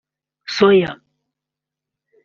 soya 0.55 0.91